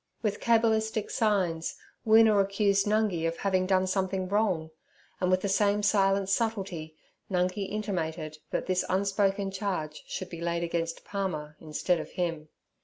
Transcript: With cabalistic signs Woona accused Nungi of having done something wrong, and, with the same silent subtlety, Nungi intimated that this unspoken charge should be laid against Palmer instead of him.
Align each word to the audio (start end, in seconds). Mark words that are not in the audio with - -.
With 0.23 0.39
cabalistic 0.39 1.11
signs 1.11 1.75
Woona 2.07 2.41
accused 2.41 2.87
Nungi 2.87 3.27
of 3.27 3.37
having 3.37 3.67
done 3.67 3.85
something 3.85 4.27
wrong, 4.27 4.71
and, 5.19 5.29
with 5.29 5.41
the 5.41 5.47
same 5.47 5.83
silent 5.83 6.27
subtlety, 6.27 6.97
Nungi 7.29 7.69
intimated 7.69 8.39
that 8.49 8.65
this 8.65 8.83
unspoken 8.89 9.51
charge 9.51 10.01
should 10.07 10.31
be 10.31 10.41
laid 10.41 10.63
against 10.63 11.05
Palmer 11.05 11.55
instead 11.59 11.99
of 11.99 12.13
him. 12.13 12.49